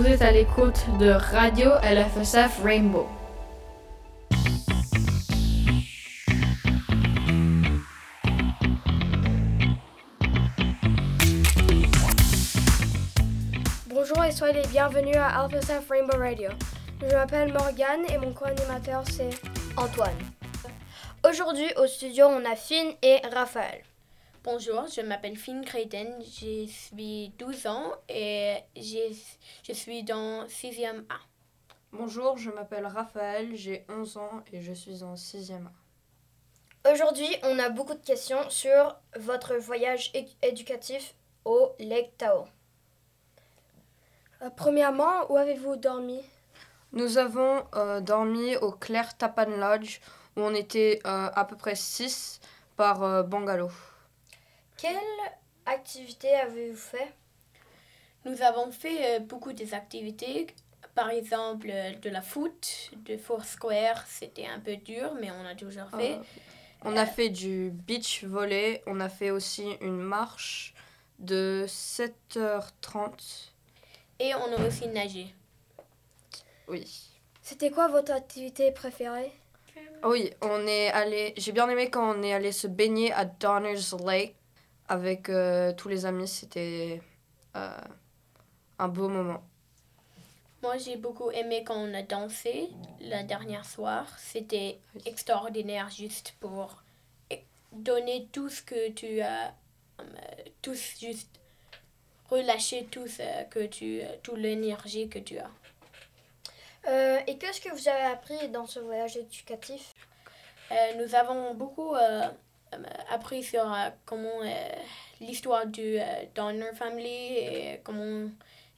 Vous 0.00 0.06
êtes 0.06 0.22
à 0.22 0.30
l'écoute 0.32 0.86
de 0.98 1.10
Radio 1.10 1.72
LFSF 1.82 2.62
Rainbow. 2.64 3.06
Bonjour 13.90 14.24
et 14.24 14.32
soyez 14.32 14.54
les 14.54 14.68
bienvenus 14.68 15.16
à 15.16 15.46
LFSF 15.46 15.86
Rainbow 15.90 16.16
Radio. 16.16 16.48
Je 17.02 17.14
m'appelle 17.14 17.52
Morgane 17.52 18.06
et 18.10 18.16
mon 18.16 18.32
co-animateur 18.32 19.04
c'est 19.06 19.38
Antoine. 19.76 20.16
Aujourd'hui 21.28 21.70
au 21.76 21.86
studio 21.86 22.24
on 22.24 22.50
a 22.50 22.56
Finn 22.56 22.94
et 23.02 23.18
Raphaël. 23.34 23.82
Bonjour, 24.42 24.86
je 24.86 25.02
m'appelle 25.02 25.36
Finn 25.36 25.62
Creighton, 25.62 26.18
j'ai 26.22 26.66
12 27.38 27.66
ans 27.66 27.92
et 28.08 28.54
je 28.74 29.72
suis 29.74 30.02
dans 30.02 30.46
6e 30.46 31.04
A. 31.10 31.18
Bonjour, 31.92 32.38
je 32.38 32.50
m'appelle 32.50 32.86
Raphaël, 32.86 33.50
j'ai 33.54 33.84
11 33.90 34.16
ans 34.16 34.42
et 34.50 34.62
je 34.62 34.72
suis 34.72 35.02
en 35.02 35.12
6e 35.12 35.66
A. 35.66 36.90
Aujourd'hui, 36.90 37.28
on 37.42 37.58
a 37.58 37.68
beaucoup 37.68 37.92
de 37.92 38.02
questions 38.02 38.48
sur 38.48 38.96
votre 39.14 39.56
voyage 39.56 40.10
éducatif 40.40 41.14
au 41.44 41.72
Lake 41.78 42.16
Tao. 42.16 42.46
Euh, 44.40 44.48
premièrement, 44.56 45.30
où 45.30 45.36
avez-vous 45.36 45.76
dormi? 45.76 46.22
Nous 46.94 47.18
avons 47.18 47.66
euh, 47.74 48.00
dormi 48.00 48.56
au 48.56 48.72
Claire 48.72 49.14
Tapan 49.18 49.50
Lodge 49.50 50.00
où 50.38 50.40
on 50.40 50.54
était 50.54 51.00
euh, 51.04 51.28
à 51.34 51.44
peu 51.44 51.56
près 51.56 51.74
6 51.74 52.40
par 52.74 53.24
bungalow. 53.24 53.68
Quelle 54.80 54.96
activité 55.66 56.34
avez-vous 56.34 56.76
fait? 56.76 57.12
Nous 58.24 58.40
avons 58.40 58.72
fait 58.72 59.16
euh, 59.16 59.18
beaucoup 59.20 59.52
des 59.52 59.74
activités. 59.74 60.46
Par 60.94 61.10
exemple, 61.10 61.68
euh, 61.70 61.92
de 61.96 62.08
la 62.08 62.22
foot, 62.22 62.90
de 63.04 63.18
Foursquare, 63.18 64.02
c'était 64.06 64.46
un 64.46 64.58
peu 64.58 64.76
dur, 64.76 65.12
mais 65.20 65.30
on 65.30 65.44
a 65.46 65.54
toujours 65.54 65.90
fait. 65.90 66.14
Euh, 66.14 66.22
on 66.84 66.96
a 66.96 67.04
fait 67.04 67.28
du 67.28 67.70
beach 67.70 68.24
volley, 68.24 68.82
on 68.86 69.00
a 69.00 69.10
fait 69.10 69.30
aussi 69.30 69.76
une 69.82 69.98
marche 69.98 70.72
de 71.18 71.66
7h30. 71.68 73.50
Et 74.18 74.34
on 74.34 74.52
a 74.52 74.66
aussi 74.66 74.88
nagé. 74.88 75.34
Oui. 76.68 77.10
C'était 77.42 77.70
quoi 77.70 77.88
votre 77.88 78.12
activité 78.12 78.72
préférée? 78.72 79.32
Oui, 80.04 80.30
on 80.40 80.66
est 80.66 80.88
allé. 80.88 81.34
J'ai 81.36 81.52
bien 81.52 81.68
aimé 81.68 81.90
quand 81.90 82.16
on 82.16 82.22
est 82.22 82.32
allé 82.32 82.52
se 82.52 82.66
baigner 82.66 83.12
à 83.12 83.26
Donner's 83.26 83.94
Lake 84.04 84.36
avec 84.90 85.28
euh, 85.28 85.72
tous 85.72 85.88
les 85.88 86.04
amis, 86.04 86.26
c'était 86.26 87.00
euh, 87.56 87.70
un 88.80 88.88
beau 88.88 89.08
moment. 89.08 89.40
Moi, 90.62 90.76
j'ai 90.78 90.96
beaucoup 90.96 91.30
aimé 91.30 91.62
quand 91.64 91.76
on 91.76 91.94
a 91.94 92.02
dansé 92.02 92.68
la 93.00 93.22
dernière 93.22 93.64
soir. 93.64 94.06
C'était 94.18 94.78
extraordinaire 95.06 95.88
juste 95.90 96.34
pour 96.40 96.82
donner 97.72 98.26
tout 98.32 98.48
ce 98.48 98.62
que 98.62 98.90
tu 98.90 99.20
as, 99.20 99.54
euh, 100.00 100.04
tous 100.60 100.98
juste 101.00 101.30
relâcher 102.28 102.86
tout 102.90 103.06
ce 103.06 103.44
que 103.48 103.66
tu, 103.66 104.02
toute 104.24 104.38
l'énergie 104.38 105.08
que 105.08 105.20
tu 105.20 105.38
as. 105.38 105.50
et 107.26 107.38
qu'est-ce 107.38 107.60
que 107.60 107.70
vous 107.70 107.88
avez 107.88 108.12
appris 108.12 108.48
dans 108.48 108.66
ce 108.66 108.80
voyage 108.80 109.16
éducatif? 109.16 109.94
Nous 110.98 111.14
avons 111.14 111.54
beaucoup 111.54 111.94
euh, 111.94 112.28
appris 113.10 113.42
sur 113.42 113.72
euh, 113.72 113.90
comment 114.04 114.42
euh, 114.42 114.68
l'histoire 115.20 115.66
du 115.66 115.98
Donner 116.34 116.72
Family 116.74 117.08
et 117.08 117.80
comment 117.84 118.28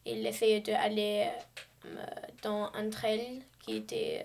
il 0.04 0.26
essayait 0.26 0.60
d'aller 0.60 1.28
dans 2.42 2.70
un 2.74 2.90
trail 2.90 3.42
qui 3.60 3.76
était 3.76 4.24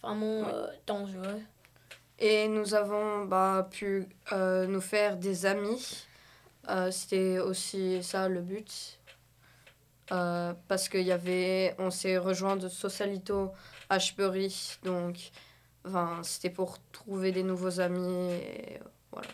vraiment 0.00 0.44
dangereux. 0.86 1.40
Et 2.20 2.46
nous 2.48 2.74
avons 2.74 3.24
bah, 3.24 3.68
pu 3.70 4.06
nous 4.32 4.80
faire 4.80 5.16
des 5.16 5.44
amis. 5.44 6.06
C'était 6.92 7.40
aussi 7.40 8.00
ça 8.04 8.28
le 8.28 8.40
but. 8.40 9.00
parce 10.08 10.88
qu'il 10.88 11.02
y 11.02 11.12
avait, 11.12 11.74
on 11.78 11.90
s'est 11.90 12.18
rejoint 12.18 12.56
de 12.56 12.68
Socialito 12.68 13.50
Ashbury, 13.90 14.78
donc 14.84 15.32
enfin, 15.84 16.20
c'était 16.22 16.50
pour 16.50 16.78
trouver 16.92 17.32
des 17.32 17.42
nouveaux 17.42 17.80
amis. 17.80 18.32
Et, 18.32 18.80
voilà. 19.12 19.28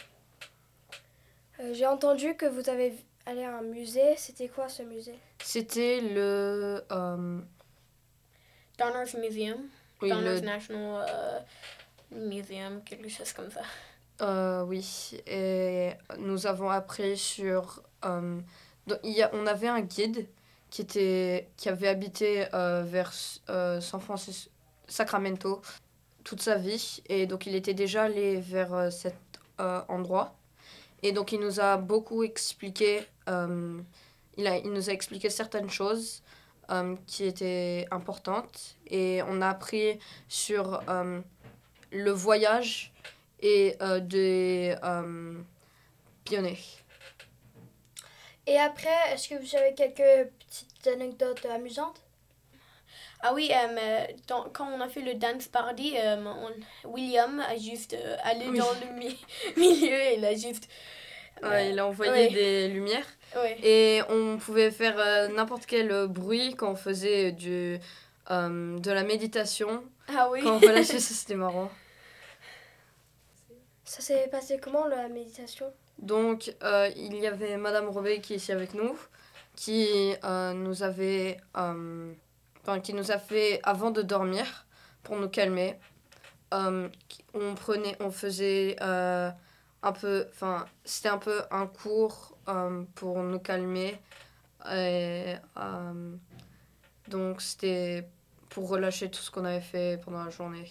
Euh, 1.61 1.73
j'ai 1.73 1.87
entendu 1.87 2.35
que 2.35 2.47
vous 2.47 2.69
avez 2.69 2.95
allé 3.27 3.45
à 3.45 3.59
un 3.59 3.63
musée. 3.63 4.17
C'était 4.17 4.49
quoi 4.49 4.69
ce 4.69 4.83
musée? 4.83 5.19
C'était 5.43 6.01
le. 6.01 6.85
Euh... 6.91 7.41
Donner's 8.79 9.15
Museum. 9.15 9.69
Donner's 10.01 10.43
National 10.43 11.07
euh, 11.09 11.41
Museum, 12.11 12.83
quelque 12.85 13.09
chose 13.09 13.33
comme 13.33 13.51
ça. 13.51 13.63
Euh, 14.21 14.63
oui, 14.65 15.21
et 15.27 15.93
nous 16.19 16.47
avons 16.47 16.71
appris 16.71 17.17
sur. 17.17 17.83
il 18.05 19.13
y 19.13 19.23
a, 19.23 19.31
on 19.33 19.47
avait 19.47 19.69
un 19.69 19.81
guide 19.81 20.27
qui, 20.71 20.83
était, 20.83 21.49
qui 21.57 21.69
avait 21.69 21.89
habité 21.89 22.47
vers 22.53 23.13
San 23.13 24.01
Francisco, 24.01 24.51
Sacramento 24.87 25.63
toute 26.25 26.43
sa 26.43 26.57
vie, 26.57 27.03
et 27.09 27.27
donc 27.27 27.47
il 27.47 27.55
était 27.55 27.75
déjà 27.75 28.05
allé 28.05 28.41
vers 28.41 28.93
cette 28.93 29.24
euh, 29.61 29.83
endroit. 29.89 30.35
Et 31.03 31.13
donc 31.13 31.33
il 31.33 31.41
nous 31.41 31.61
a 31.61 31.77
beaucoup 31.77 32.23
expliqué, 32.23 33.03
euh, 33.29 33.81
il, 34.37 34.47
a, 34.47 34.57
il 34.59 34.73
nous 34.73 34.91
a 34.91 34.93
expliqué 34.93 35.31
certaines 35.31 35.71
choses 35.71 36.23
euh, 36.71 36.97
qui 37.07 37.25
étaient 37.25 37.87
importantes. 37.91 38.77
Et 38.87 39.21
on 39.29 39.43
a 39.43 39.49
appris 39.49 39.99
sur 40.29 40.83
le 41.93 42.11
voyage 42.11 42.93
et 43.41 43.77
des 44.03 44.75
pionniers. 46.25 46.59
Et 48.47 48.59
après, 48.59 49.13
est-ce 49.13 49.29
que 49.29 49.35
vous 49.35 49.57
avez 49.57 49.75
quelques 49.75 50.31
petites 50.39 50.87
anecdotes 50.87 51.47
amusantes? 51.47 52.04
Ah 53.27 53.33
oui, 53.33 53.51
euh, 53.51 54.07
quand 54.27 54.69
on 54.71 54.81
a 54.83 54.89
fait 54.91 55.01
le 55.01 55.15
dance 55.15 55.49
party, 55.49 55.95
euh, 55.97 56.17
William 56.85 57.41
a 57.41 57.57
juste 57.57 57.95
euh, 57.95 58.17
allé 58.23 58.45
dans 58.47 58.71
le 58.73 59.01
milieu 59.57 59.95
et 59.95 60.17
il 60.19 60.25
a 60.27 60.35
juste... 60.35 60.69
il 61.43 61.79
a 61.79 61.87
envoyé 61.87 62.29
des 62.29 62.69
lumières. 62.69 63.07
Et 63.63 64.03
on 64.11 64.37
pouvait 64.37 64.71
faire 64.71 65.31
n'importe 65.31 65.65
quel 65.65 66.07
bruit 66.07 66.55
quand 66.55 66.73
on 66.73 66.77
faisait 66.77 67.33
du, 67.33 67.79
de 68.29 68.91
la 68.91 69.03
méditation. 69.05 69.83
Ah 70.15 70.29
oui. 70.31 70.41
Quand 70.43 70.57
on 70.57 70.59
relâchait 70.59 71.01
ça, 71.01 71.15
c'était 71.15 71.35
marrant. 71.35 71.71
Ça 73.85 74.03
s'est 74.03 74.29
passé 74.31 74.61
comment 74.63 74.87
la 74.87 75.09
méditation? 75.09 75.73
Donc, 75.99 76.55
il 76.95 77.17
y 77.17 77.27
avait 77.27 77.57
Madame 77.57 77.89
Robé 77.89 78.21
qui 78.21 78.35
est 78.35 78.37
ici 78.37 78.53
avec 78.53 78.75
nous, 78.75 78.99
qui 79.57 80.15
nous 80.23 80.83
avait 80.83 81.39
qui 82.83 82.95
nous 82.95 83.11
a 83.11 83.19
fait 83.19 83.61
avant 83.63 83.91
de 83.91 84.03
dormir 84.03 84.67
pour 85.03 85.17
nous 85.17 85.29
calmer. 85.29 85.79
Euh, 86.53 86.89
on 87.35 87.55
prenait, 87.55 87.97
on 88.01 88.11
faisait 88.11 88.77
euh, 88.81 89.31
un 89.83 89.93
peu, 89.93 90.27
enfin, 90.31 90.67
c'était 90.85 91.09
un 91.09 91.19
peu 91.19 91.43
un 91.51 91.67
cours 91.67 92.37
euh, 92.49 92.85
pour 92.95 93.19
nous 93.19 93.39
calmer. 93.39 93.99
Et, 94.73 95.35
donc, 97.09 97.43
c'était 97.43 98.09
pour 98.49 98.69
relâcher 98.69 99.11
tout 99.11 99.21
ce 99.21 99.31
qu'on 99.31 99.45
avait 99.45 99.61
fait 99.61 100.01
pendant 100.03 100.25
la 100.25 100.31
journée. 100.31 100.71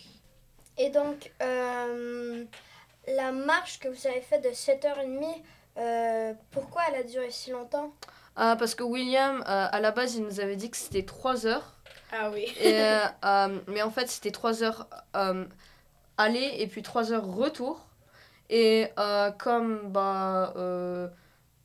Et 0.80 0.90
donc, 0.90 1.32
la 1.40 3.32
marche 3.32 3.80
que 3.80 3.88
vous 3.88 4.08
avez 4.08 4.22
faite 4.22 4.44
de 4.44 4.50
7h30, 4.50 6.36
pourquoi 6.50 6.82
elle 6.90 6.96
a 7.02 7.04
duré 7.04 7.30
si 7.30 7.52
longtemps? 7.52 7.94
Parce 8.36 8.74
que 8.74 8.82
William, 8.82 9.44
à 9.46 9.80
la 9.80 9.92
base, 9.92 10.16
il 10.16 10.24
nous 10.24 10.40
avait 10.40 10.56
dit 10.56 10.72
que 10.72 10.78
c'était 10.78 11.06
3 11.06 11.46
heures. 11.46 11.73
Ah 12.16 12.30
oui. 12.32 12.46
et, 12.62 12.80
euh, 12.80 13.60
mais 13.68 13.82
en 13.82 13.90
fait, 13.90 14.08
c'était 14.08 14.32
3 14.32 14.62
heures 14.64 14.88
euh, 15.16 15.46
aller 16.18 16.56
et 16.60 16.68
puis 16.68 16.84
3 16.84 17.12
heures 17.12 17.26
retour. 17.26 17.88
Et 18.50 18.88
euh, 19.00 19.32
comme 19.32 19.92
bah, 19.92 20.54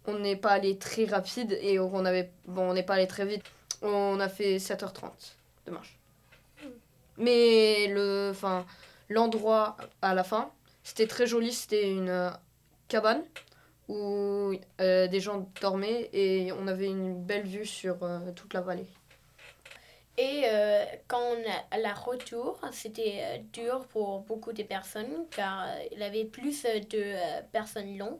on 0.06 0.18
n'est 0.18 0.36
pas 0.36 0.52
allé 0.52 0.78
très 0.78 1.04
rapide 1.04 1.58
et 1.60 1.78
on 1.78 2.04
avait 2.04 2.30
bon, 2.46 2.70
on 2.70 2.74
n'est 2.74 2.82
pas 2.82 2.94
allé 2.94 3.06
très 3.06 3.26
vite, 3.26 3.42
on 3.82 4.18
a 4.20 4.28
fait 4.28 4.56
7h30 4.56 5.10
de 5.66 5.70
marche. 5.72 5.98
Mais 7.18 7.88
le, 7.88 8.30
enfin, 8.30 8.64
l'endroit 9.10 9.76
à 10.00 10.14
la 10.14 10.24
fin, 10.24 10.50
c'était 10.82 11.06
très 11.06 11.26
joli. 11.26 11.52
C'était 11.52 11.90
une 11.90 12.32
cabane 12.88 13.22
où 13.88 14.54
des 14.78 15.20
gens 15.20 15.46
dormaient 15.60 16.08
et 16.14 16.52
on 16.52 16.66
avait 16.68 16.86
une 16.86 17.22
belle 17.22 17.46
vue 17.46 17.66
sur 17.66 17.98
toute 18.34 18.54
la 18.54 18.62
vallée. 18.62 18.88
Et 20.20 20.42
euh, 20.46 20.84
quand 21.06 21.20
on 21.20 21.72
a 21.72 21.78
la 21.78 21.94
retour, 21.94 22.60
c'était 22.72 23.20
euh, 23.22 23.38
dur 23.52 23.86
pour 23.86 24.18
beaucoup 24.22 24.52
de 24.52 24.64
personnes 24.64 25.26
car 25.30 25.62
euh, 25.68 25.84
il 25.92 26.02
avait 26.02 26.24
plus 26.24 26.64
de 26.64 27.40
personnes 27.52 27.96
longues 27.96 28.18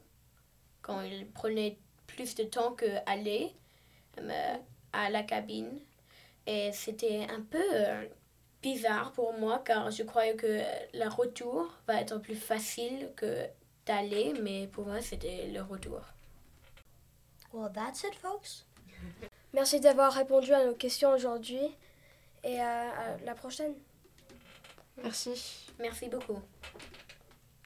quand 0.80 1.00
il 1.00 1.26
prenait 1.26 1.76
plus 2.06 2.36
de 2.36 2.44
temps 2.44 2.72
qu'aller 2.72 3.52
à 4.92 5.10
la 5.10 5.24
cabine. 5.24 5.80
Et 6.46 6.70
c'était 6.72 7.26
un 7.30 7.40
peu 7.40 7.64
euh, 7.72 8.06
bizarre 8.62 9.10
pour 9.10 9.32
moi 9.32 9.60
car 9.64 9.90
je 9.90 10.04
croyais 10.04 10.36
que 10.36 10.60
le 10.94 11.08
retour 11.08 11.68
va 11.88 12.00
être 12.00 12.18
plus 12.18 12.36
facile 12.36 13.10
que 13.16 13.44
d'aller, 13.86 14.34
mais 14.40 14.68
pour 14.68 14.86
moi 14.86 15.00
c'était 15.00 15.48
le 15.48 15.62
retour. 15.62 16.02
Well, 17.52 17.72
that's 17.72 18.04
it, 18.04 18.14
folks. 18.14 18.64
Merci 19.52 19.80
d'avoir 19.80 20.12
répondu 20.12 20.52
à 20.54 20.64
nos 20.64 20.74
questions 20.74 21.10
aujourd'hui 21.10 21.74
et 22.44 22.60
à, 22.60 22.88
à 22.90 23.16
la 23.24 23.34
prochaine. 23.34 23.74
Merci. 25.02 25.30
Merci 25.78 26.08
beaucoup. 26.08 26.38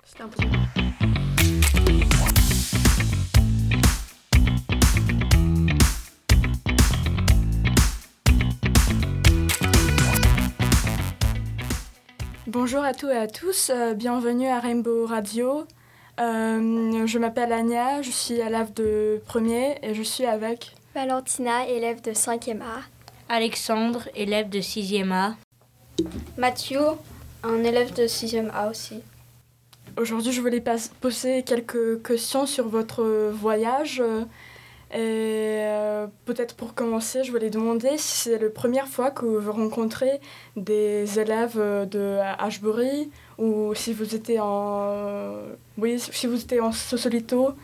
C'était 0.05 0.23
un 0.23 0.29
plaisir. 0.29 0.59
Bonjour 12.47 12.83
à 12.85 12.93
tous 12.93 13.09
et 13.09 13.17
à 13.17 13.27
tous, 13.27 13.71
euh, 13.71 13.95
bienvenue 13.95 14.47
à 14.49 14.59
Rainbow 14.61 15.07
Radio. 15.07 15.65
Euh, 16.21 17.07
je 17.07 17.19
m'appelle 17.19 17.53
Anya, 17.53 18.03
je 18.03 18.11
suis 18.11 18.35
élève 18.35 18.73
de 18.75 19.23
premier 19.27 19.79
et 19.83 19.95
je 19.95 20.03
suis 20.03 20.27
avec. 20.27 20.75
Valentina, 20.95 21.67
élève 21.67 22.03
de 22.03 22.13
5e 22.13 22.61
A. 22.61 22.81
Alexandre, 23.33 24.11
élève 24.15 24.51
de 24.51 24.61
6e 24.61 25.11
A. 25.11 25.35
Mathieu, 26.37 26.81
un 27.43 27.65
élève 27.65 27.95
de 27.95 28.03
6e 28.03 28.51
A 28.51 28.69
aussi. 28.69 29.01
Aujourd'hui, 29.97 30.33
je 30.33 30.43
voulais 30.43 30.63
poser 31.01 31.43
quelques 31.43 32.03
questions 32.03 32.45
sur 32.45 32.69
votre 32.69 33.03
voyage. 33.31 34.03
euh, 34.03 34.25
Et 34.93 35.65
euh, 35.65 36.09
peut-être 36.27 36.55
pour 36.55 36.75
commencer, 36.75 37.25
je 37.25 37.33
voulais 37.33 37.49
demander 37.49 37.97
si 37.97 38.19
c'est 38.19 38.39
la 38.39 38.51
première 38.51 38.87
fois 38.87 39.11
que 39.11 39.25
vous 39.25 39.53
rencontrez 39.53 40.21
des 40.55 41.19
élèves 41.19 41.57
de 41.57 42.19
Ashbury 42.39 43.11
ou 43.39 43.75
si 43.75 43.95
vous 43.95 44.15
étiez 44.15 44.41
en. 44.41 45.33
Oui, 45.79 45.99
si 45.99 46.27
vous 46.27 46.39
étiez 46.39 46.61
en 46.61 46.71
Sosolito. 46.73 47.55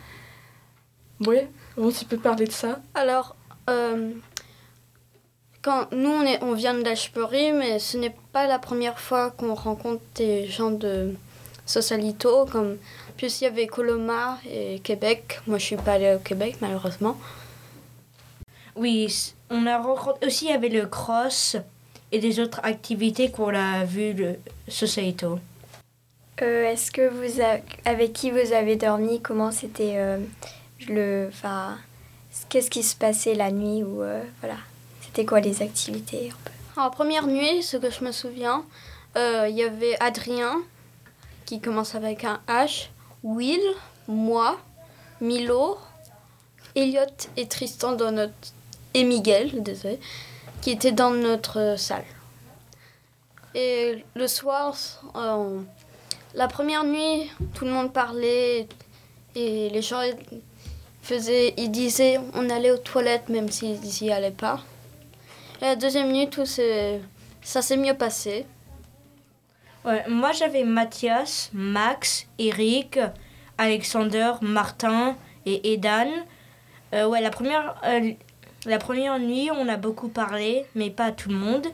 Oui, 1.27 1.37
on 1.77 1.91
tu 1.91 2.05
peux 2.05 2.17
parler 2.17 2.45
de 2.45 2.51
ça. 2.51 2.81
Alors, 2.95 3.35
euh, 3.69 4.11
quand 5.69 5.91
nous, 5.91 6.09
on, 6.09 6.23
est, 6.23 6.41
on 6.41 6.53
vient 6.53 6.73
d'Ashbury, 6.73 7.51
mais 7.51 7.77
ce 7.77 7.95
n'est 7.97 8.15
pas 8.33 8.47
la 8.47 8.57
première 8.57 8.99
fois 8.99 9.29
qu'on 9.29 9.53
rencontre 9.53 10.01
des 10.15 10.47
gens 10.47 10.71
de 10.71 11.13
Sausalito, 11.67 12.45
comme 12.51 12.77
plus 13.17 13.41
il 13.41 13.43
y 13.43 13.47
avait 13.47 13.67
Colomar 13.67 14.39
et 14.49 14.79
Québec. 14.79 15.39
Moi, 15.45 15.59
je 15.59 15.65
suis 15.65 15.75
pas 15.75 15.93
allée 15.93 16.15
au 16.15 16.19
Québec, 16.19 16.55
malheureusement. 16.61 17.17
Oui, 18.75 19.33
on 19.51 19.67
a 19.67 19.77
rencontré 19.77 20.25
aussi 20.25 20.45
il 20.45 20.51
y 20.51 20.53
avait 20.53 20.69
le 20.69 20.87
cross 20.87 21.55
et 22.11 22.17
des 22.17 22.39
autres 22.39 22.61
activités 22.63 23.29
qu'on 23.29 23.53
a 23.53 23.83
vues 23.83 24.13
le 24.13 24.39
Societo. 24.67 25.37
Euh, 26.41 26.71
Est-ce 26.71 26.91
que 26.91 27.07
vous 27.09 27.41
a- 27.41 27.59
avec 27.85 28.13
qui 28.13 28.31
vous 28.31 28.53
avez 28.53 28.75
dormi? 28.75 29.21
Comment 29.21 29.51
c'était 29.51 29.97
euh, 29.97 30.17
le, 30.87 31.27
enfin, 31.29 31.77
qu'est-ce 32.47 32.71
qui 32.71 32.81
se 32.81 32.95
passait 32.95 33.35
la 33.35 33.51
nuit 33.51 33.83
ou 33.83 34.01
euh, 34.01 34.23
voilà, 34.39 34.55
c'était 35.09 35.25
quoi 35.25 35.39
les 35.39 35.63
activités 35.63 36.31
En 36.77 36.91
première 36.91 37.25
nuit, 37.25 37.63
ce 37.63 37.77
que 37.77 37.89
je 37.89 38.03
me 38.03 38.11
souviens, 38.11 38.63
euh, 39.17 39.47
il 39.49 39.57
y 39.57 39.63
avait 39.63 39.99
Adrien 39.99 40.61
qui 41.47 41.59
commence 41.59 41.95
avec 41.95 42.25
un 42.25 42.39
H, 42.47 42.89
Will, 43.23 43.59
moi, 44.07 44.59
Milo, 45.19 45.79
Elliot 46.75 47.01
et 47.37 47.47
Tristan 47.47 47.93
dans 47.93 48.11
notre 48.11 48.33
et 48.93 49.03
Miguel, 49.03 49.63
désolé, 49.63 49.99
qui 50.61 50.69
étaient 50.69 50.91
dans 50.91 51.09
notre 51.09 51.59
euh, 51.59 51.77
salle. 51.77 52.05
Et 53.55 54.05
le 54.13 54.27
soir, 54.27 54.75
euh, 55.15 55.59
la 56.35 56.47
première 56.47 56.83
nuit, 56.83 57.31
tout 57.55 57.65
le 57.65 57.71
monde 57.71 57.91
parlait 57.91 58.67
et 59.33 59.69
les 59.71 59.81
gens 59.81 60.01
faisaient, 61.01 61.55
ils 61.57 61.71
disaient 61.71 62.19
on 62.35 62.47
allait 62.51 62.69
aux 62.69 62.77
toilettes 62.77 63.29
même 63.29 63.49
s'ils 63.49 63.79
n'y 64.01 64.11
allaient 64.11 64.29
pas. 64.29 64.61
Et 65.61 65.65
la 65.65 65.75
deuxième 65.75 66.11
nuit, 66.11 66.29
tout 66.29 66.45
s'est- 66.45 67.01
ça 67.41 67.61
s'est 67.61 67.77
mieux 67.77 67.93
passé. 67.93 68.45
Ouais, 69.85 70.03
moi 70.09 70.31
j'avais 70.31 70.63
Mathias, 70.63 71.49
Max, 71.53 72.27
Eric, 72.37 72.99
Alexander, 73.57 74.33
Martin 74.41 75.15
et 75.45 75.73
Edan. 75.73 76.07
Euh, 76.93 77.07
ouais, 77.07 77.21
la 77.21 77.29
première, 77.29 77.75
euh, 77.85 78.11
la 78.65 78.77
première 78.77 79.19
nuit, 79.19 79.49
on 79.53 79.67
a 79.67 79.77
beaucoup 79.77 80.09
parlé, 80.09 80.65
mais 80.75 80.89
pas 80.89 81.11
tout 81.11 81.29
le 81.29 81.35
monde. 81.35 81.67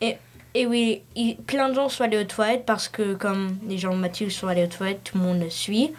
Et, 0.00 0.16
et 0.54 0.66
oui, 0.66 1.02
il- 1.14 1.36
plein 1.36 1.68
de 1.68 1.74
gens 1.74 1.88
sont 1.88 2.04
allés 2.04 2.18
aux 2.18 2.24
toilettes 2.24 2.64
parce 2.66 2.88
que, 2.88 3.14
comme 3.14 3.58
les 3.68 3.78
gens 3.78 3.94
Mathieu 3.94 4.28
sont 4.30 4.48
allés 4.48 4.64
aux 4.64 4.68
toilettes, 4.68 5.04
tout 5.04 5.18
le 5.18 5.24
monde 5.24 5.40
le 5.40 5.50
suit. 5.50 5.92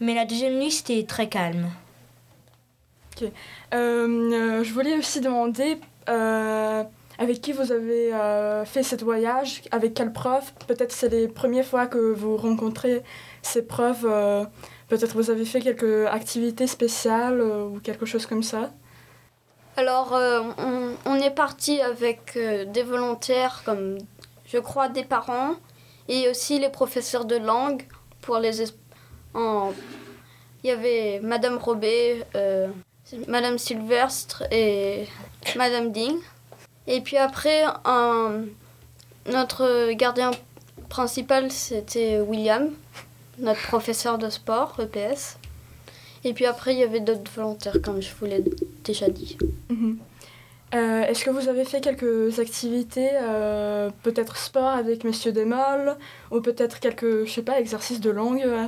Mais 0.00 0.14
la 0.14 0.24
deuxième 0.26 0.58
nuit, 0.58 0.70
c'était 0.70 1.04
très 1.04 1.28
calme. 1.28 1.70
Euh, 3.22 3.28
euh, 3.72 4.64
je 4.64 4.72
voulais 4.72 4.98
aussi 4.98 5.20
demander 5.20 5.78
avec 6.06 7.40
qui 7.40 7.52
vous 7.52 7.70
avez 7.72 8.12
euh, 8.12 8.64
fait 8.64 8.82
ce 8.82 8.96
voyage, 8.96 9.62
avec 9.70 9.94
quel 9.94 10.12
prof. 10.12 10.52
Peut-être 10.66 10.92
c'est 10.92 11.08
les 11.08 11.28
premières 11.28 11.64
fois 11.64 11.86
que 11.86 12.12
vous 12.12 12.36
rencontrez 12.36 13.02
ces 13.42 13.62
profs. 13.62 14.04
euh, 14.04 14.44
Peut-être 14.88 15.14
vous 15.14 15.30
avez 15.30 15.44
fait 15.44 15.60
quelques 15.60 16.06
activités 16.06 16.66
spéciales 16.66 17.40
euh, 17.40 17.64
ou 17.64 17.80
quelque 17.80 18.04
chose 18.06 18.26
comme 18.26 18.42
ça. 18.42 18.70
Alors, 19.76 20.14
euh, 20.14 20.42
on, 21.06 21.14
est 21.16 21.34
parti 21.34 21.80
avec 21.80 22.36
euh, 22.36 22.64
des 22.64 22.82
volontaires, 22.82 23.62
comme 23.64 23.98
je 24.46 24.58
crois 24.58 24.88
des 24.88 25.02
parents, 25.02 25.54
et 26.08 26.28
aussi 26.28 26.60
les 26.60 26.68
professeurs 26.68 27.24
de 27.24 27.36
langue 27.36 27.84
pour 28.20 28.38
les. 28.38 28.62
Il 29.34 29.72
y 30.62 30.70
avait 30.70 31.20
Madame 31.22 31.58
euh, 32.36 32.68
Madame 33.26 33.58
Sylvestre 33.58 34.44
et 34.52 35.06
Madame 35.56 35.92
Ding. 35.92 36.16
Et 36.86 37.00
puis 37.00 37.16
après, 37.16 37.62
un- 37.84 38.42
notre 39.30 39.92
gardien 39.92 40.32
principal, 40.88 41.50
c'était 41.50 42.20
William, 42.20 42.70
notre 43.38 43.62
professeur 43.62 44.18
de 44.18 44.28
sport, 44.30 44.76
EPS. 44.80 45.38
Et 46.24 46.32
puis 46.32 46.46
après, 46.46 46.74
il 46.74 46.78
y 46.80 46.82
avait 46.82 47.00
d'autres 47.00 47.30
volontaires, 47.34 47.76
comme 47.82 48.00
je 48.00 48.10
vous 48.18 48.26
l'ai 48.26 48.42
déjà 48.84 49.08
dit. 49.08 49.36
Mhm. 49.70 49.98
Euh, 50.74 51.02
Est-ce 51.02 51.24
que 51.24 51.30
vous 51.30 51.48
avez 51.48 51.64
fait 51.64 51.80
quelques 51.80 52.38
activités, 52.40 53.10
euh, 53.22 53.90
peut-être 54.02 54.36
sport 54.36 54.68
avec 54.70 55.04
Monsieur 55.04 55.30
Desmolles, 55.32 55.96
ou 56.30 56.40
peut-être 56.40 56.80
quelques, 56.80 57.26
je 57.26 57.30
sais 57.30 57.42
pas, 57.42 57.60
exercices 57.60 58.00
de 58.00 58.10
langue 58.10 58.42
euh 58.44 58.66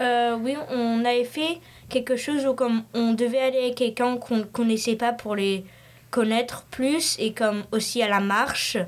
Euh, 0.00 0.36
oui, 0.42 0.56
on 0.70 1.04
avait 1.06 1.24
fait 1.24 1.58
quelque 1.88 2.16
chose 2.16 2.44
où 2.46 2.52
comme 2.54 2.82
on 2.92 3.14
devait 3.14 3.38
aller 3.38 3.58
avec 3.58 3.76
quelqu'un 3.76 4.18
qu'on 4.18 4.38
ne 4.38 4.42
connaissait 4.44 4.96
pas 4.96 5.12
pour 5.12 5.34
les 5.36 5.64
connaître 6.16 6.62
plus 6.70 7.14
et 7.18 7.34
comme 7.34 7.64
aussi 7.72 8.02
à 8.02 8.08
la 8.08 8.20
marche. 8.20 8.78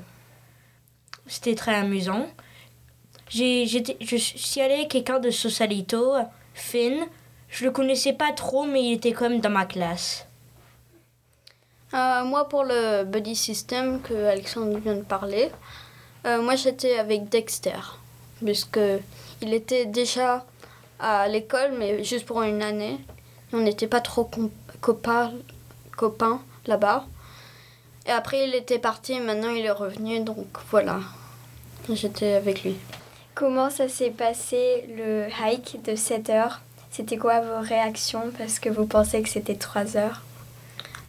C'était 1.27 1.53
très 1.53 1.75
amusant. 1.75 2.25
J'ai, 3.29 3.67
je 3.67 4.15
suis 4.15 4.61
allée 4.61 4.73
avec 4.73 4.89
quelqu'un 4.89 5.19
de 5.19 5.29
Socialito, 5.29 6.15
Finn. 6.55 7.05
Je 7.47 7.65
le 7.65 7.71
connaissais 7.71 8.13
pas 8.13 8.31
trop, 8.31 8.65
mais 8.65 8.83
il 8.83 8.93
était 8.93 9.11
quand 9.11 9.29
même 9.29 9.41
dans 9.41 9.51
ma 9.51 9.65
classe. 9.65 10.25
Euh, 11.93 12.23
moi, 12.23 12.49
pour 12.49 12.63
le 12.63 13.03
buddy 13.03 13.35
system 13.35 14.01
que 14.01 14.15
Alexandre 14.25 14.79
vient 14.79 14.95
de 14.95 15.03
parler, 15.03 15.51
euh, 16.25 16.41
moi 16.41 16.55
j'étais 16.55 16.97
avec 16.97 17.29
Dexter, 17.29 17.79
puisque 18.43 18.79
il 19.43 19.53
était 19.53 19.85
déjà 19.85 20.45
à 20.99 21.27
l'école, 21.27 21.73
mais 21.77 22.03
juste 22.03 22.25
pour 22.25 22.41
une 22.41 22.63
année. 22.63 22.97
On 23.53 23.59
n'était 23.59 23.87
pas 23.87 24.01
trop 24.01 24.27
copains, 24.81 25.33
copains 25.95 26.41
là-bas. 26.65 27.05
Et 28.05 28.11
après, 28.11 28.47
il 28.47 28.55
était 28.55 28.79
parti, 28.79 29.13
et 29.13 29.19
maintenant 29.19 29.49
il 29.49 29.65
est 29.65 29.71
revenu, 29.71 30.19
donc 30.21 30.47
voilà. 30.71 30.99
J'étais 31.91 32.33
avec 32.33 32.63
lui. 32.63 32.75
Comment 33.35 33.69
ça 33.69 33.87
s'est 33.87 34.09
passé 34.11 34.85
le 34.95 35.27
hike 35.41 35.81
de 35.83 35.95
7 35.95 36.29
heures? 36.29 36.61
C'était 36.91 37.17
quoi 37.17 37.39
vos 37.39 37.61
réactions? 37.61 38.31
Parce 38.37 38.59
que 38.59 38.69
vous 38.69 38.85
pensez 38.85 39.21
que 39.21 39.29
c'était 39.29 39.55
3 39.55 39.97
heures 39.97 40.21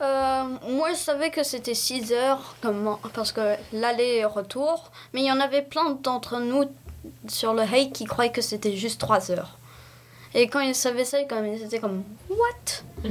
Euh, 0.02 0.44
moi, 0.70 0.90
je 0.92 0.98
savais 0.98 1.30
que 1.30 1.42
c'était 1.42 1.74
6 1.74 2.12
heures, 2.12 2.54
comme, 2.62 2.96
parce 3.12 3.32
que 3.32 3.56
l'aller 3.72 4.18
et 4.20 4.24
retour. 4.24 4.90
Mais 5.12 5.20
il 5.20 5.26
y 5.26 5.32
en 5.32 5.40
avait 5.40 5.62
plein 5.62 5.90
d'entre 5.90 6.38
nous 6.38 6.64
sur 7.28 7.52
le 7.52 7.64
hike 7.64 7.92
qui 7.92 8.04
croyaient 8.04 8.32
que 8.32 8.40
c'était 8.40 8.76
juste 8.76 9.00
3 9.00 9.30
heures. 9.30 9.58
Et 10.32 10.48
quand 10.48 10.60
ils 10.60 10.74
savaient 10.74 11.04
ça, 11.04 11.18
ils 11.20 11.62
étaient 11.62 11.80
comme 11.80 12.04
What? 12.30 13.10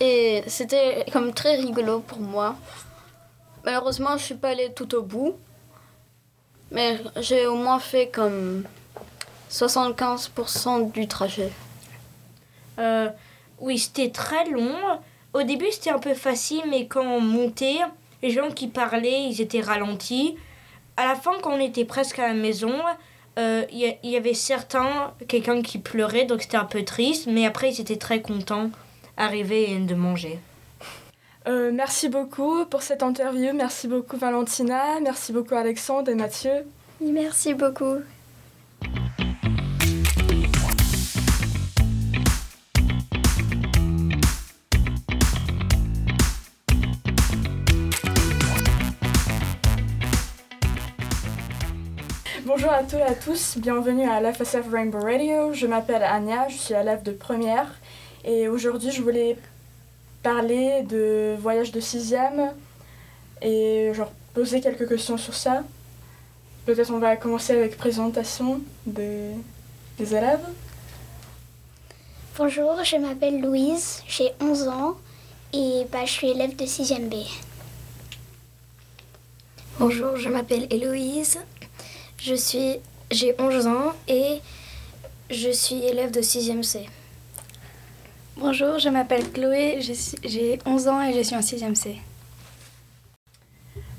Et 0.00 0.44
c'était 0.46 1.06
comme 1.12 1.32
très 1.32 1.56
rigolo 1.56 2.00
pour 2.00 2.20
moi. 2.20 2.56
Malheureusement, 3.64 4.16
je 4.16 4.24
suis 4.24 4.34
pas 4.34 4.50
allée 4.50 4.72
tout 4.74 4.94
au 4.94 5.02
bout. 5.02 5.36
Mais 6.70 6.98
j'ai 7.16 7.46
au 7.46 7.56
moins 7.56 7.78
fait 7.78 8.08
comme 8.08 8.64
75% 9.50 10.92
du 10.92 11.08
trajet. 11.08 11.50
Euh, 12.78 13.08
oui, 13.60 13.78
c'était 13.78 14.10
très 14.10 14.48
long. 14.50 14.76
Au 15.32 15.42
début, 15.42 15.66
c'était 15.70 15.90
un 15.90 15.98
peu 15.98 16.14
facile, 16.14 16.62
mais 16.68 16.86
quand 16.86 17.04
on 17.04 17.20
montait, 17.20 17.80
les 18.22 18.30
gens 18.30 18.50
qui 18.50 18.68
parlaient, 18.68 19.24
ils 19.24 19.40
étaient 19.40 19.60
ralentis. 19.60 20.36
À 20.96 21.06
la 21.06 21.14
fin, 21.14 21.32
quand 21.42 21.52
on 21.52 21.60
était 21.60 21.84
presque 21.84 22.18
à 22.18 22.28
la 22.28 22.34
maison, 22.34 22.74
il 23.36 23.96
y, 24.02 24.08
y, 24.08 24.16
avait 24.16 24.34
certains, 24.34 25.14
quelqu'un 25.28 25.62
qui 25.62 25.78
pleurait, 25.78 26.24
donc 26.24 26.42
c'était 26.42 26.56
un 26.56 26.64
peu 26.64 26.84
triste, 26.84 27.28
mais 27.28 27.46
après, 27.46 27.72
ils 27.72 27.80
étaient 27.80 27.96
très 27.96 28.20
contents 28.20 28.70
d'arriver 29.16 29.70
et 29.70 29.78
de 29.78 29.94
manger. 29.94 30.40
Euh, 31.46 31.70
merci 31.72 32.08
beaucoup 32.08 32.64
pour 32.66 32.82
cette 32.82 33.02
interview. 33.02 33.52
Merci 33.54 33.88
beaucoup 33.88 34.16
Valentina. 34.16 35.00
Merci 35.00 35.32
beaucoup 35.32 35.54
Alexandre 35.54 36.10
et 36.10 36.14
Mathieu. 36.14 36.66
Merci 37.00 37.54
beaucoup. 37.54 37.98
Bonjour 52.44 52.72
à 52.72 52.82
tous 52.82 52.96
et 52.96 53.02
à 53.02 53.14
tous, 53.14 53.58
bienvenue 53.58 54.08
à 54.08 54.20
l'FSF 54.20 54.68
Rainbow 54.70 54.98
Radio. 55.00 55.52
Je 55.52 55.66
m'appelle 55.66 56.02
Anya, 56.02 56.48
je 56.48 56.56
suis 56.56 56.74
élève 56.74 57.02
de 57.02 57.12
première 57.12 57.66
et 58.24 58.48
aujourd'hui 58.48 58.90
je 58.90 59.00
voulais 59.02 59.36
parler 60.34 60.82
de 60.82 61.36
voyage 61.40 61.72
de 61.72 61.80
sixième 61.80 62.52
et 63.40 63.92
genre 63.94 64.12
poser 64.34 64.60
quelques 64.60 64.86
questions 64.86 65.16
sur 65.16 65.32
ça. 65.32 65.64
Peut-être 66.66 66.90
on 66.90 66.98
va 66.98 67.16
commencer 67.16 67.54
avec 67.54 67.78
présentation 67.78 68.60
des, 68.84 69.30
des 69.96 70.14
élèves. 70.14 70.46
Bonjour, 72.36 72.84
je 72.84 72.96
m'appelle 72.96 73.40
Louise, 73.40 74.02
j'ai 74.06 74.32
11 74.38 74.68
ans 74.68 74.96
et 75.54 75.86
bah, 75.90 76.04
je 76.04 76.12
suis 76.12 76.28
élève 76.28 76.54
de 76.56 76.66
6e 76.66 77.08
B. 77.08 77.14
Bonjour, 79.78 80.14
je 80.16 80.28
m'appelle 80.28 80.66
Héloïse, 80.68 81.38
je 82.18 82.34
suis, 82.34 82.76
j'ai 83.10 83.34
11 83.40 83.66
ans 83.66 83.92
et 84.06 84.40
je 85.30 85.50
suis 85.50 85.82
élève 85.86 86.10
de 86.10 86.20
6e 86.20 86.62
C. 86.62 86.86
Bonjour, 88.40 88.78
je 88.78 88.88
m'appelle 88.88 89.28
Chloé, 89.32 89.80
j'ai 90.22 90.60
11 90.64 90.86
ans 90.86 91.02
et 91.02 91.12
je 91.12 91.22
suis 91.22 91.34
en 91.34 91.40
6e 91.40 91.74
C. 91.74 91.96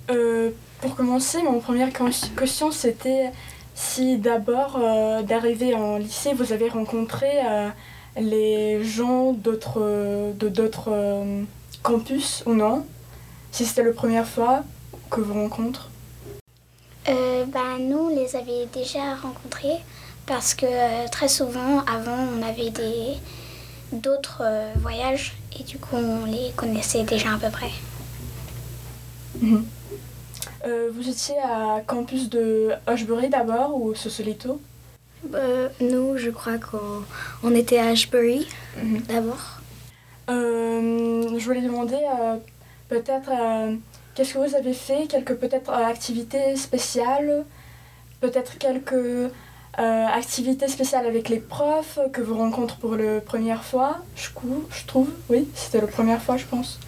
Euh, 0.10 0.52
pour 0.80 0.96
commencer, 0.96 1.44
mon 1.44 1.60
première 1.60 1.90
question 1.92 2.72
c'était 2.72 3.32
si 3.76 4.18
d'abord 4.18 4.78
euh, 4.82 5.24
d'arriver 5.24 5.76
en 5.76 5.98
lycée, 5.98 6.34
vous 6.34 6.54
avez 6.54 6.70
rencontré 6.70 7.28
euh, 7.46 7.68
les 8.16 8.82
gens 8.82 9.34
d'autres 9.34 10.32
de 10.40 10.48
d'autres 10.48 10.90
euh, 10.90 11.44
campus 11.84 12.42
ou 12.46 12.54
non? 12.54 12.86
Si 13.52 13.66
c'était 13.66 13.84
la 13.84 13.92
première 13.92 14.28
fois 14.28 14.64
que 15.10 15.20
vous 15.20 15.34
rencontrez 15.34 15.90
bah, 17.06 17.78
Nous, 17.78 17.98
on 17.98 18.16
les 18.16 18.38
avait 18.38 18.68
déjà 18.74 19.16
rencontrés 19.16 19.80
parce 20.26 20.54
que 20.54 21.10
très 21.10 21.28
souvent, 21.28 21.80
avant, 21.80 22.26
on 22.38 22.42
avait 22.42 22.70
des 22.70 23.18
d'autres 23.92 24.42
euh, 24.44 24.74
voyages 24.78 25.34
et 25.60 25.64
du 25.64 25.78
coup 25.78 25.96
on 25.96 26.26
les 26.26 26.52
connaissait 26.56 27.04
déjà 27.04 27.34
à 27.34 27.38
peu 27.38 27.50
près. 27.50 27.72
Mhm. 29.42 29.66
Euh, 30.66 30.90
vous 30.94 31.08
étiez 31.08 31.36
à 31.40 31.82
campus 31.86 32.30
de 32.30 32.72
Ashbury 32.86 33.30
d'abord 33.30 33.82
ou 33.82 33.96
Sausalito 33.96 34.60
euh, 35.34 35.70
Nous, 35.80 36.18
je 36.18 36.30
crois 36.30 36.58
qu'on 36.58 37.56
était 37.56 37.80
à 37.80 37.88
Ashbury 37.88 38.48
mhm. 38.82 39.02
d'abord. 39.04 39.62
je 40.28 41.46
voulais 41.46 41.62
demander 41.62 42.00
peut-être 42.90 43.32
qu'est-ce 44.14 44.34
que 44.34 44.40
vous 44.40 44.56
avez 44.56 44.74
fait, 44.74 45.08
quelques 45.08 45.36
peut-être 45.36 45.72
activités 45.72 46.56
spéciales, 46.58 47.46
peut-être 48.20 48.58
quelques 48.58 49.32
euh, 49.80 50.06
activité 50.08 50.68
spéciale 50.68 51.06
avec 51.06 51.30
les 51.30 51.40
profs 51.40 52.00
que 52.12 52.22
vous 52.22 52.38
rencontrez 52.38 52.78
pour 52.80 52.96
la 52.96 53.22
première 53.22 53.64
fois, 53.64 54.00
je, 54.16 54.28
je 54.72 54.86
trouve. 54.86 55.10
Oui, 55.30 55.48
c'était 55.56 55.80
la 55.80 55.88
première 55.88 56.22
fois, 56.22 56.36
je 56.38 56.46
pense. 56.46 56.80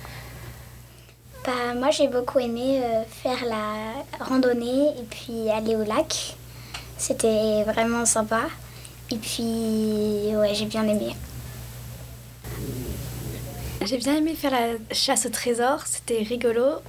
Bah, 1.46 1.74
moi, 1.76 1.90
j'ai 1.90 2.08
beaucoup 2.08 2.40
aimé 2.40 2.82
euh, 2.84 3.04
faire 3.08 3.46
la 3.46 4.26
randonnée 4.26 4.90
et 4.90 5.04
puis 5.10 5.50
aller 5.50 5.76
au 5.76 5.84
lac. 5.84 6.36
C'était 6.98 7.64
vraiment 7.64 8.06
sympa. 8.06 8.42
Et 9.10 9.16
puis, 9.16 10.36
ouais, 10.36 10.54
j'ai 10.54 10.66
bien 10.66 10.84
aimé. 10.88 11.16
J'ai 13.84 13.98
bien 13.98 14.18
aimé 14.18 14.36
faire 14.36 14.52
la 14.52 14.96
chasse 14.96 15.26
au 15.26 15.30
trésor, 15.30 15.88
c'était 15.88 16.22
rigolo. 16.22 16.82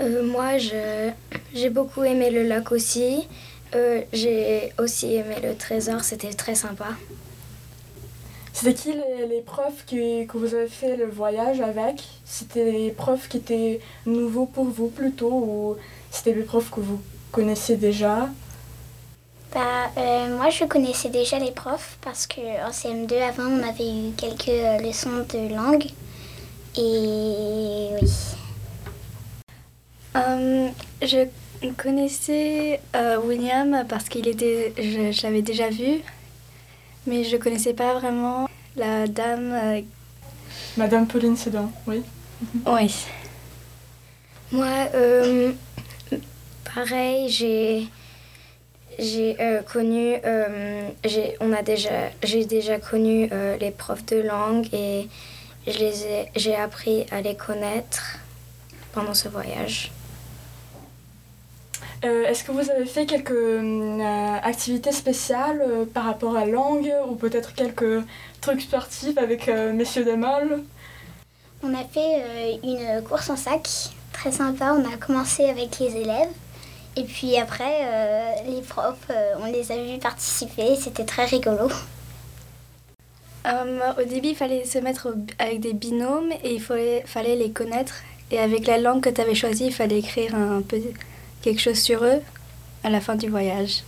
Euh, 0.00 0.22
moi, 0.24 0.58
j'ai 0.58 1.70
beaucoup 1.70 2.04
aimé 2.04 2.30
le 2.30 2.42
lac 2.42 2.72
aussi. 2.72 3.26
Euh, 3.74 4.02
j'ai 4.12 4.72
aussi 4.78 5.14
aimé 5.14 5.36
le 5.42 5.56
trésor, 5.56 6.02
c'était 6.02 6.32
très 6.32 6.54
sympa. 6.54 6.88
C'était 8.52 8.74
qui 8.74 8.92
les, 8.92 9.40
profs 9.40 9.84
que, 9.84 10.24
que, 10.26 10.38
vous 10.38 10.54
avez 10.54 10.68
fait 10.68 10.96
le 10.96 11.06
voyage 11.06 11.60
avec? 11.60 12.04
C'était 12.24 12.70
les 12.70 12.90
profs 12.92 13.28
qui 13.28 13.38
étaient 13.38 13.80
nouveaux 14.06 14.46
pour 14.46 14.66
vous 14.66 14.88
plutôt 14.88 15.32
ou 15.32 15.76
c'était 16.12 16.34
les 16.34 16.44
profs 16.44 16.70
que 16.70 16.78
vous 16.78 17.02
connaissiez 17.32 17.76
déjà? 17.76 18.28
Bah, 19.52 19.90
euh, 19.98 20.36
Moi 20.36 20.50
je 20.50 20.64
connaissais 20.66 21.08
déjà 21.08 21.40
les 21.40 21.50
profs 21.50 21.98
parce 22.00 22.28
qu'en 22.28 22.70
CM2 22.70 23.22
avant 23.22 23.48
on 23.48 23.62
avait 23.68 23.90
eu 23.90 24.12
quelques 24.16 24.48
euh, 24.48 24.78
leçons 24.78 25.26
de 25.28 25.52
langue 25.52 25.86
et 26.76 27.90
oui. 28.00 28.08
je 31.02 31.26
connaissais 31.76 32.80
euh, 32.94 33.18
William 33.18 33.84
parce 33.88 34.08
qu'il 34.08 34.28
était, 34.28 34.72
je, 34.76 35.22
l'avais 35.22 35.42
déjà 35.42 35.68
vu, 35.70 36.00
mais 37.06 37.24
je 37.24 37.36
connaissais 37.36 37.74
pas 37.74 37.94
vraiment 37.98 38.48
la 38.76 39.06
dame. 39.06 39.52
Euh, 39.52 39.80
Madame 40.76 41.06
Pauline 41.06 41.36
Sedan, 41.36 41.70
oui. 41.86 42.02
Oui. 42.66 42.94
Moi, 44.52 44.66
euh, 44.94 45.52
pareil, 46.74 47.28
j'ai 47.28 47.86
j'ai 48.98 49.36
connu, 49.72 50.14
j'ai 51.04 51.36
on 51.40 51.52
a 51.52 51.62
déjà, 51.62 52.10
j'ai 52.22 52.44
déjà 52.44 52.78
connu 52.78 53.28
les 53.58 53.70
profs 53.72 54.06
de 54.06 54.20
langue 54.20 54.68
et 54.72 55.08
je 55.66 55.78
les 55.78 56.28
j'ai 56.36 56.54
appris 56.54 57.04
à 57.10 57.20
les 57.20 57.34
connaître 57.34 58.18
pendant 58.92 59.14
ce 59.14 59.28
voyage. 59.28 59.90
Euh, 62.02 62.24
est-ce 62.26 62.44
que 62.44 62.52
vous 62.52 62.70
avez 62.70 62.86
fait 62.86 63.06
quelques 63.06 63.30
euh, 63.30 64.36
activités 64.42 64.92
spéciales 64.92 65.62
euh, 65.66 65.84
par 65.84 66.04
rapport 66.04 66.36
à 66.36 66.44
langue 66.44 66.92
ou 67.08 67.14
peut-être 67.14 67.54
quelques 67.54 68.02
trucs 68.40 68.62
sportifs 68.62 69.16
avec 69.16 69.48
messieurs 69.48 70.04
Demol 70.04 70.62
On 71.62 71.72
a 71.74 71.84
fait 71.84 72.60
une 72.62 73.02
course 73.02 73.30
en 73.30 73.36
sac, 73.36 73.68
très 74.12 74.32
sympa. 74.32 74.74
On 74.74 74.84
a 74.84 74.96
commencé 74.96 75.44
avec 75.44 75.78
les 75.78 75.96
élèves 75.96 76.28
et 76.96 77.04
puis 77.04 77.38
après 77.38 78.42
les 78.46 78.60
profs, 78.60 79.10
on 79.40 79.46
les 79.46 79.72
a 79.72 79.76
vus 79.76 79.98
participer. 79.98 80.76
C'était 80.76 81.04
très 81.04 81.24
rigolo. 81.24 81.70
au 83.46 84.04
début, 84.04 84.28
il 84.28 84.36
fallait 84.36 84.64
se 84.64 84.78
mettre 84.78 85.08
avec 85.38 85.60
des 85.60 85.72
binômes 85.72 86.32
et 86.42 86.54
il 86.54 86.60
fallait, 86.60 87.02
fallait 87.06 87.36
les 87.36 87.50
connaître. 87.50 87.94
Et 88.30 88.38
avec 88.38 88.66
la 88.66 88.76
langue 88.76 89.00
que 89.00 89.10
tu 89.10 89.22
avais 89.22 89.34
choisie, 89.34 89.66
il 89.66 89.74
fallait 89.74 90.00
écrire 90.00 90.34
un 90.34 90.60
peu 90.60 90.78
quelque 91.44 91.60
chose 91.60 91.78
sur 91.78 92.02
eux 92.04 92.22
à 92.82 92.90
la 92.90 93.00
fin 93.00 93.16
du 93.16 93.28
voyage 93.28 93.84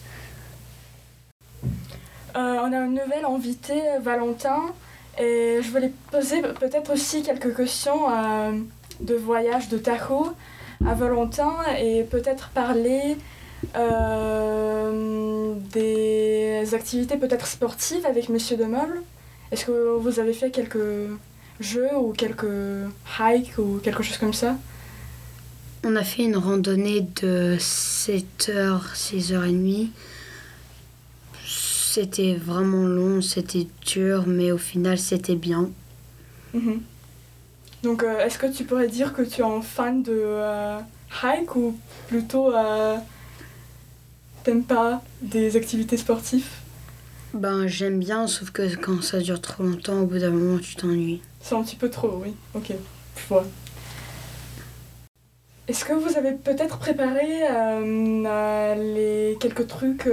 euh, 2.36 2.58
On 2.62 2.72
a 2.72 2.76
une 2.76 2.90
nouvelle 2.90 3.24
invitée, 3.26 3.82
Valentin, 4.02 4.60
et 5.18 5.60
je 5.62 5.70
voulais 5.70 5.92
poser 6.10 6.42
peut-être 6.42 6.92
aussi 6.92 7.22
quelques 7.22 7.56
questions 7.56 8.10
euh, 8.10 8.52
de 9.00 9.14
voyage 9.14 9.70
de 9.70 9.78
Tahoe 9.78 10.34
à 10.86 10.92
Valentin 10.92 11.54
et 11.80 12.02
peut-être 12.02 12.50
parler 12.50 13.16
euh, 13.74 15.54
des 15.72 16.74
activités 16.74 17.16
peut-être 17.16 17.46
sportives 17.46 18.04
avec 18.04 18.28
Monsieur 18.28 18.58
Demol. 18.58 19.02
Est-ce 19.50 19.64
que 19.64 19.96
vous 19.96 20.20
avez 20.20 20.34
fait 20.34 20.50
quelques 20.50 21.08
jeux 21.58 21.96
ou 21.96 22.12
quelques 22.12 22.46
hikes 23.18 23.56
ou 23.56 23.78
quelque 23.82 24.02
chose 24.02 24.18
comme 24.18 24.34
ça? 24.34 24.56
On 25.84 25.96
a 25.96 26.04
fait 26.04 26.24
une 26.24 26.36
randonnée 26.36 27.06
de 27.22 27.56
7h, 27.58 28.94
6h30. 28.94 29.88
C'était 31.46 32.34
vraiment 32.34 32.86
long, 32.86 33.22
c'était 33.22 33.66
dur, 33.86 34.24
mais 34.26 34.52
au 34.52 34.58
final, 34.58 34.98
c'était 34.98 35.36
bien. 35.36 35.70
Mhm. 36.52 36.82
Donc, 37.82 38.02
euh, 38.02 38.18
est-ce 38.24 38.38
que 38.38 38.46
tu 38.46 38.64
pourrais 38.64 38.88
dire 38.88 39.12
que 39.12 39.22
tu 39.22 39.40
es 39.40 39.44
un 39.44 39.62
fan 39.62 40.02
de 40.02 40.12
euh, 40.12 40.78
hike 41.22 41.54
ou 41.56 41.78
plutôt 42.08 42.54
euh, 42.54 42.96
t'aimes 44.42 44.64
pas 44.64 45.02
des 45.22 45.56
activités 45.56 45.96
sportives? 45.96 46.48
Ben, 47.32 47.66
j'aime 47.66 47.98
bien, 47.98 48.26
sauf 48.26 48.50
que 48.50 48.74
quand 48.76 49.02
ça 49.02 49.20
dure 49.20 49.40
trop 49.40 49.62
longtemps, 49.62 50.00
au 50.00 50.06
bout 50.06 50.18
d'un 50.18 50.30
moment, 50.30 50.58
tu 50.58 50.74
t'ennuies. 50.76 51.20
C'est 51.40 51.54
un 51.54 51.62
petit 51.62 51.76
peu 51.76 51.90
trop, 51.90 52.20
oui. 52.24 52.34
Ok, 52.54 52.72
je 53.16 53.26
vois. 53.28 53.46
Est-ce 55.68 55.84
que 55.84 55.92
vous 55.92 56.16
avez 56.16 56.32
peut-être 56.32 56.78
préparé 56.78 57.40
les 58.76 59.36
quelques 59.40 59.66
trucs, 59.66 60.08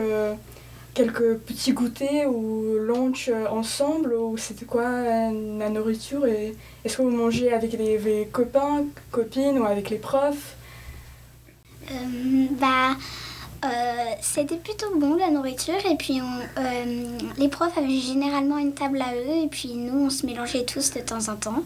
quelques 0.94 1.38
petits 1.38 1.74
goûters 1.74 2.28
ou 2.28 2.78
lunch 2.80 3.30
ensemble 3.50 4.14
ou 4.14 4.38
c'était 4.38 4.66
quoi 4.66 4.84
la 4.84 5.70
nourriture 5.70 6.26
et 6.26 6.56
est-ce 6.84 6.98
que 6.98 7.04
vous 7.04 7.12
mangez 7.12 7.54
avec 7.54 7.74
les, 7.74 8.28
copains, 8.32 8.86
copines 9.12 9.60
ou 9.60 9.66
avec 9.66 9.90
les 9.90 9.98
profs? 9.98 10.56
Bah 11.90 12.92
euh, 12.92 12.94
c'était 14.22 14.58
plutôt 14.58 14.98
bon 14.98 15.16
la 15.16 15.30
nourriture 15.30 15.80
et 15.90 15.96
puis 15.96 16.20
euh, 16.20 17.18
les 17.38 17.48
profs 17.48 17.78
avaient 17.78 18.00
généralement 18.00 18.58
une 18.58 18.74
table 18.74 19.02
à 19.02 19.14
eux 19.14 19.44
et 19.44 19.48
puis 19.48 19.76
nous 19.76 20.06
on 20.06 20.10
se 20.10 20.26
mélangeait 20.26 20.66
tous 20.66 20.94
de 20.94 21.00
temps 21.00 21.30
en 21.30 21.36
temps. 21.36 21.64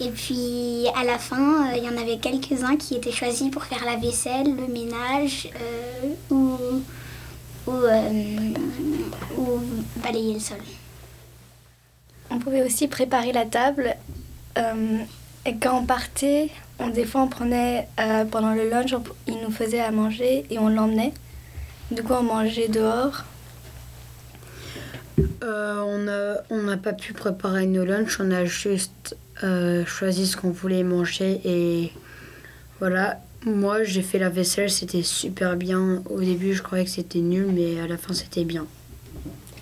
Et 0.00 0.10
puis 0.10 0.86
à 0.96 1.04
la 1.04 1.18
fin, 1.18 1.68
euh, 1.68 1.76
il 1.76 1.84
y 1.84 1.88
en 1.88 1.96
avait 2.00 2.18
quelques-uns 2.18 2.76
qui 2.76 2.94
étaient 2.94 3.12
choisis 3.12 3.50
pour 3.50 3.64
faire 3.64 3.84
la 3.84 3.96
vaisselle, 3.96 4.54
le 4.54 4.66
ménage 4.66 5.48
ou, 6.30 6.56
balayer 9.96 10.34
le 10.34 10.40
sol. 10.40 10.58
On 12.30 12.38
pouvait 12.38 12.62
aussi 12.62 12.86
préparer 12.86 13.32
la 13.32 13.46
table. 13.46 13.96
quand 14.56 15.78
on 15.78 15.84
partait, 15.84 16.50
on, 16.78 16.88
des 16.88 17.04
fois 17.04 17.22
on 17.22 17.28
prenait, 17.28 17.88
pendant 18.30 18.52
le 18.52 18.68
lunch, 18.68 18.94
ils 19.26 19.40
nous 19.42 19.50
faisaient 19.50 19.80
à 19.80 19.90
manger 19.90 20.44
et 20.50 20.58
on 20.58 20.68
l'emmenait. 20.68 21.12
De 21.90 22.02
quoi 22.02 22.20
on 22.20 22.22
mangeait 22.22 22.68
dehors 22.68 23.24
euh, 25.42 26.36
On 26.50 26.62
n'a 26.62 26.76
pas 26.76 26.92
pu 26.92 27.12
préparer 27.12 27.66
nos 27.66 27.84
lunchs, 27.84 28.20
on 28.20 28.30
a 28.30 28.44
juste 28.44 29.16
euh, 29.42 29.84
choisi 29.86 30.28
ce 30.28 30.36
qu'on 30.36 30.50
voulait 30.50 30.84
manger 30.84 31.40
et 31.44 31.92
voilà. 32.78 33.20
Moi 33.44 33.82
j'ai 33.84 34.02
fait 34.02 34.18
la 34.18 34.28
vaisselle, 34.28 34.70
c'était 34.70 35.02
super 35.02 35.56
bien. 35.56 36.02
Au 36.10 36.20
début 36.20 36.54
je 36.54 36.62
croyais 36.62 36.84
que 36.84 36.90
c'était 36.90 37.18
nul, 37.18 37.46
mais 37.46 37.80
à 37.80 37.88
la 37.88 37.96
fin 37.96 38.12
c'était 38.14 38.44
bien. 38.44 38.66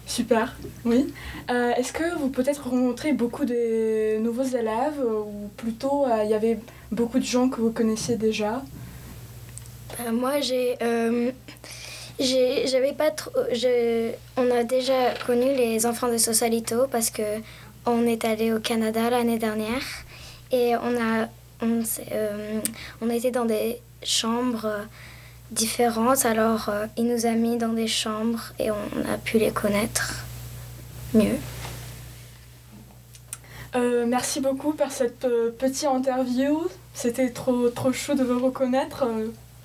Super, 0.06 0.54
oui. 0.84 1.14
Euh, 1.50 1.72
est-ce 1.76 1.92
que 1.92 2.18
vous 2.18 2.28
peut-être 2.28 2.68
rencontrez 2.68 3.12
beaucoup 3.12 3.46
de 3.46 4.18
nouveaux 4.18 4.42
élèves 4.44 5.00
ou 5.00 5.48
plutôt 5.56 6.04
il 6.24 6.28
y 6.28 6.34
avait 6.34 6.58
beaucoup 6.92 7.18
de 7.18 7.24
gens 7.24 7.48
que 7.48 7.60
vous 7.60 7.70
connaissiez 7.70 8.16
déjà? 8.16 8.62
Moi 10.12 10.40
j'ai 10.40 10.76
j'avais 12.20 12.92
pas 12.92 13.10
trop. 13.10 13.30
on 14.36 14.50
a 14.50 14.64
déjà 14.64 15.14
connu 15.26 15.54
les 15.54 15.86
enfants 15.86 16.08
de 16.08 16.18
Sosalito 16.18 16.86
parce 16.90 17.10
que 17.10 17.22
on 17.86 18.06
est 18.06 18.24
allé 18.24 18.52
au 18.52 18.60
Canada 18.60 19.10
l'année 19.10 19.38
dernière 19.38 19.82
et 20.50 20.74
on 20.76 20.96
a 21.00 21.28
on, 21.60 21.82
euh, 22.12 22.60
était 23.10 23.30
dans 23.30 23.44
des 23.44 23.80
chambres 24.02 24.86
différentes. 25.50 26.24
Alors 26.24 26.68
euh, 26.68 26.86
il 26.96 27.06
nous 27.06 27.26
a 27.26 27.32
mis 27.32 27.56
dans 27.56 27.72
des 27.72 27.88
chambres 27.88 28.52
et 28.58 28.70
on 28.70 29.12
a 29.12 29.18
pu 29.18 29.38
les 29.38 29.50
connaître 29.50 30.24
mieux. 31.14 31.36
Euh, 33.74 34.06
merci 34.06 34.40
beaucoup 34.40 34.72
pour 34.72 34.90
cette 34.90 35.26
petite 35.58 35.86
interview. 35.86 36.68
C'était 36.94 37.30
trop, 37.30 37.68
trop 37.68 37.92
chaud 37.92 38.14
de 38.14 38.24
vous 38.24 38.44
reconnaître. 38.44 39.06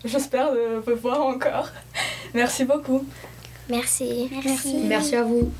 J'espère 0.04 0.52
de 0.52 0.84
vous 0.86 0.96
voir 0.98 1.22
encore. 1.26 1.70
Merci 2.34 2.66
beaucoup. 2.66 3.06
Merci. 3.70 4.30
Merci. 4.44 4.78
Merci 4.86 5.16
à 5.16 5.24
vous. 5.24 5.52